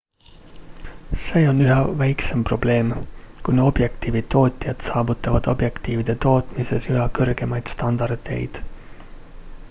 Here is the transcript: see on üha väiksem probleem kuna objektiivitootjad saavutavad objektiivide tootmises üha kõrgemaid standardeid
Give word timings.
see 1.23 1.41
on 1.49 1.59
üha 1.65 1.81
väiksem 1.97 2.45
probleem 2.49 2.87
kuna 3.49 3.65
objektiivitootjad 3.71 4.81
saavutavad 4.85 5.49
objektiivide 5.53 6.15
tootmises 6.25 6.89
üha 6.95 7.05
kõrgemaid 7.19 7.69
standardeid 7.75 8.59